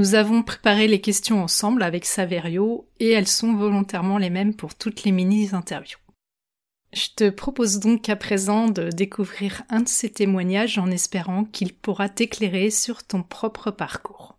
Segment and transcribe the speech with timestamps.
[0.00, 4.74] Nous avons préparé les questions ensemble avec Saverio et elles sont volontairement les mêmes pour
[4.74, 5.98] toutes les mini-interviews.
[6.94, 11.76] Je te propose donc à présent de découvrir un de ces témoignages en espérant qu'il
[11.76, 14.38] pourra t'éclairer sur ton propre parcours.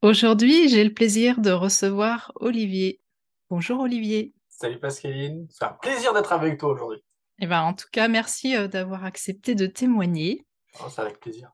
[0.00, 3.02] Aujourd'hui, j'ai le plaisir de recevoir Olivier.
[3.50, 4.32] Bonjour Olivier.
[4.48, 7.04] Salut Pascaline, c'est un plaisir d'être avec toi aujourd'hui.
[7.40, 10.46] Eh ben, en tout cas, merci euh, d'avoir accepté de témoigner.
[10.80, 11.52] Oh, c'est avec plaisir.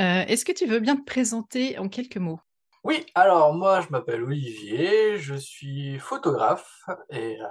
[0.00, 2.40] Euh, est-ce que tu veux bien te présenter en quelques mots?
[2.82, 7.46] Oui, alors moi je m'appelle Olivier, je suis photographe et euh,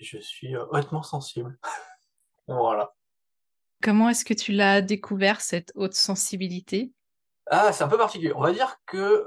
[0.00, 1.58] je suis euh, hautement sensible.
[2.48, 2.94] voilà.
[3.82, 6.92] Comment est-ce que tu l'as découvert, cette haute sensibilité?
[7.50, 8.32] Ah, c'est un peu particulier.
[8.34, 9.24] On va dire que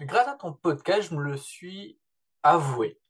[0.00, 1.98] grâce à ton podcast, je me le suis
[2.42, 3.00] avoué.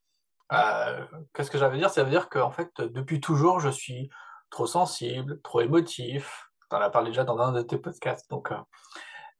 [1.33, 1.89] Qu'est-ce que ça veut dire?
[1.89, 4.09] Ça veut dire qu'en fait, depuis toujours, je suis
[4.49, 8.29] trop sensible, trop émotif, en as parlé déjà dans un de tes podcasts.
[8.29, 8.57] Donc, euh,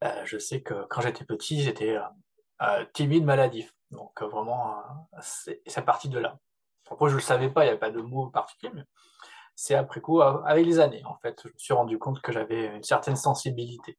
[0.03, 1.97] euh, je sais que quand j'étais petit, j'étais
[2.61, 3.73] euh, timide, maladif.
[3.91, 4.83] Donc, vraiment,
[5.21, 6.37] c'est parti de là.
[6.89, 8.83] Après, je le savais pas, il n'y a pas de mot particulier, mais
[9.55, 12.75] c'est après coup, avec les années, en fait, je me suis rendu compte que j'avais
[12.75, 13.97] une certaine sensibilité.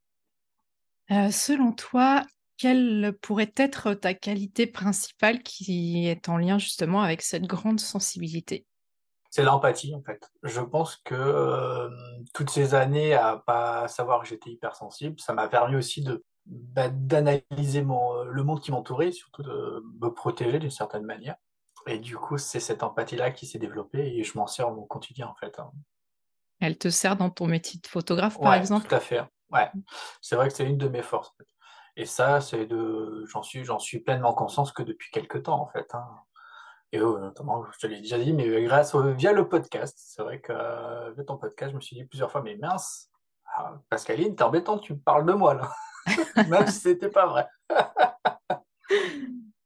[1.09, 2.25] selon toi,
[2.59, 8.67] quelle pourrait être ta qualité principale qui est en lien justement avec cette grande sensibilité?
[9.37, 10.31] C'est l'empathie en fait.
[10.45, 11.91] Je pense que euh,
[12.33, 16.89] toutes ces années à pas savoir que j'étais hypersensible, ça m'a permis aussi de bah,
[16.89, 21.37] d'analyser mon le monde qui m'entourait, surtout de me protéger d'une certaine manière.
[21.87, 25.27] Et du coup, c'est cette empathie-là qui s'est développée et je m'en sers au quotidien
[25.27, 25.59] en fait.
[25.59, 25.71] Hein.
[26.61, 28.89] Elle te sert dans ton métier de photographe, par exemple?
[28.89, 29.21] Tout à fait.
[29.51, 29.71] Ouais,
[30.23, 31.37] c'est vrai que c'est une de mes forces.
[31.97, 35.67] Et ça, c'est de, j'en suis, j'en suis pleinement conscience que depuis quelques temps en
[35.67, 35.95] fait.
[35.95, 36.07] Hein.
[36.97, 40.41] Et notamment, je te l'ai déjà dit, mais grâce au, via le podcast, c'est vrai
[40.41, 43.11] que euh, via ton podcast, je me suis dit plusieurs fois, mais mince,
[43.55, 45.71] ah, Pascaline, t'es embêtant, tu me parles de moi là,
[46.49, 47.47] même si c'était pas vrai.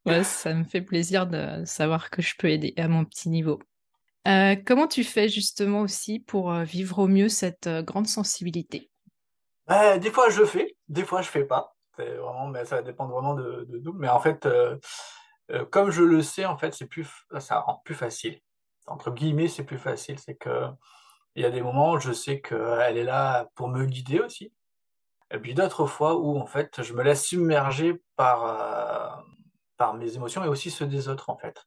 [0.06, 3.60] ouais, ça me fait plaisir de savoir que je peux aider à mon petit niveau.
[4.26, 8.90] Euh, comment tu fais justement aussi pour euh, vivre au mieux cette grande sensibilité?
[9.68, 11.76] Bah, Des fois je fais, des fois je fais pas.
[11.96, 14.48] Vraiment, mais ça dépend vraiment de, de, Mais en fait,
[15.50, 18.40] euh, comme je le sais, en fait, c'est plus, ça rend plus facile.
[18.86, 20.18] Entre guillemets, c'est plus facile.
[20.18, 20.66] C'est que
[21.36, 24.52] il y a des moments, où je sais qu'elle est là pour me guider aussi.
[25.32, 29.22] Et puis d'autres fois où, en fait, je me laisse submerger par, euh,
[29.76, 31.66] par mes émotions et aussi ceux des autres, en fait.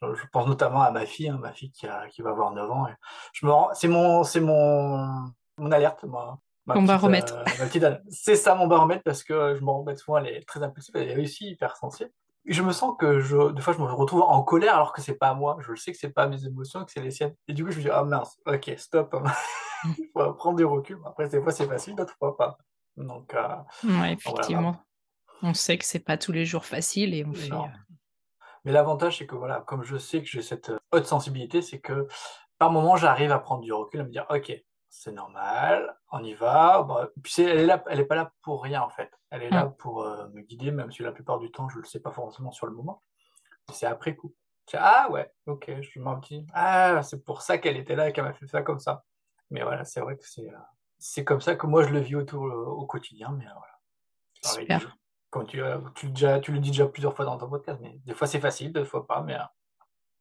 [0.00, 2.70] Je, pense notamment à ma fille, hein, ma fille qui, a, qui va avoir 9
[2.70, 2.86] ans.
[2.86, 2.94] Et
[3.32, 6.38] je me c'est mon, c'est mon, mon alerte, moi.
[6.66, 7.36] Mon baromètre.
[7.60, 10.94] Euh, c'est ça mon baromètre parce que je me rends souvent, elle est très impulsive,
[10.96, 12.12] elle est aussi hypersensible
[12.44, 15.14] je me sens que je, des fois, je me retrouve en colère alors que c'est
[15.14, 15.58] pas moi.
[15.60, 17.34] Je sais que c'est pas mes émotions, que c'est les siennes.
[17.48, 19.16] Et du coup, je me dis, ah mince, ok, stop.
[19.84, 20.98] Il faut prendre du recul.
[21.04, 22.56] Après, des fois, c'est facile, d'autres fois pas.
[22.96, 24.76] Donc, euh, ouais, effectivement.
[25.42, 27.52] On sait que c'est pas tous les jours facile et on fait.
[27.52, 27.58] Euh,
[28.64, 32.06] Mais l'avantage, c'est que voilà, comme je sais que j'ai cette haute sensibilité, c'est que
[32.58, 34.52] par moment, j'arrive à prendre du recul, à me dire, ok,
[34.90, 36.86] c'est normal, on y va.
[37.22, 39.10] puis elle est là, elle est pas là pour rien en fait.
[39.30, 39.76] Elle est là mm.
[39.76, 42.50] pour euh, me guider, même si la plupart du temps je le sais pas forcément
[42.50, 43.02] sur le moment.
[43.72, 44.34] C'est après coup.
[44.74, 48.24] Ah ouais, ok, je m'en dis ah c'est pour ça qu'elle était là et qu'elle
[48.24, 49.04] m'a fait ça comme ça.
[49.50, 50.58] Mais voilà, c'est vrai que c'est euh,
[50.98, 53.30] c'est comme ça que moi je le vis autour euh, au quotidien.
[53.38, 53.78] Mais voilà.
[54.42, 54.96] Super.
[55.30, 55.62] Comme tu,
[55.94, 58.40] tu, déjà, tu le dis déjà plusieurs fois dans ton podcast, mais des fois c'est
[58.40, 59.36] facile, des fois pas, mais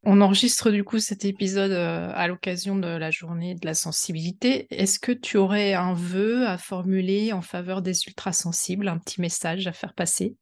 [0.04, 4.68] On enregistre du coup cet épisode euh, à l'occasion de la journée de la sensibilité.
[4.72, 9.68] Est-ce que tu aurais un vœu à formuler en faveur des ultrasensibles, un petit message
[9.68, 10.38] à faire passer?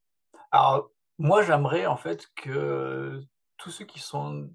[0.51, 3.19] Alors, moi, j'aimerais en fait que
[3.57, 4.47] tous ceux qui sont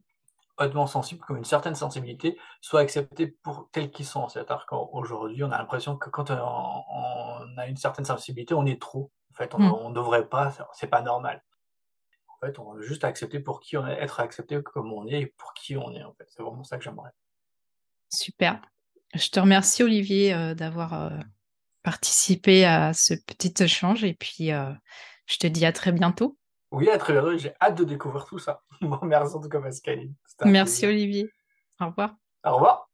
[0.59, 4.29] hautement sensibles, qui ont une certaine sensibilité, soient acceptés pour tels qu'ils sont.
[4.29, 9.11] C'est-à-dire qu'aujourd'hui, on a l'impression que quand on, a une certaine sensibilité, on est trop.
[9.33, 9.95] En fait, on ne mmh.
[9.95, 11.43] devrait pas, c'est pas normal.
[12.43, 15.21] En fait, on veut juste accepter pour qui on est, être accepté comme on est
[15.21, 16.03] et pour qui on est.
[16.03, 17.11] En fait, c'est vraiment ça que j'aimerais.
[18.09, 18.61] Super.
[19.15, 21.11] Je te remercie Olivier euh, d'avoir euh,
[21.83, 24.73] participé à ce petit échange et puis euh,
[25.27, 26.37] je te dis à très bientôt.
[26.73, 27.37] Oui, à très bientôt.
[27.37, 28.63] J'ai hâte de découvrir tout ça.
[29.03, 30.15] Merci en tout cas, Pascaline.
[30.45, 31.31] Merci, Olivier.
[31.81, 32.17] Au revoir.
[32.45, 32.89] Au revoir.